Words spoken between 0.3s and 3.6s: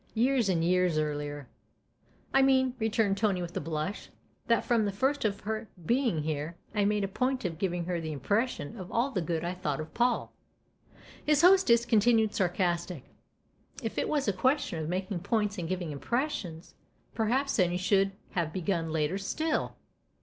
"Years and years earlier!"" I mean," returned Tony with a